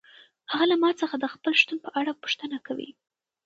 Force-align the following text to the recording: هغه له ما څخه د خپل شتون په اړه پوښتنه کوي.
هغه 0.51 0.65
له 0.71 0.75
ما 0.83 0.91
څخه 1.01 1.15
د 1.19 1.25
خپل 1.33 1.53
شتون 1.61 1.77
په 1.85 1.89
اړه 1.99 2.11
پوښتنه 2.21 2.57
کوي. 2.67 2.89